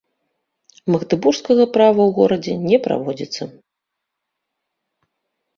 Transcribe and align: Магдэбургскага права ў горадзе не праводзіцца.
Магдэбургскага 0.93 1.67
права 1.75 2.01
ў 2.07 2.15
горадзе 2.17 2.53
не 2.71 2.77
праводзіцца. 2.87 3.49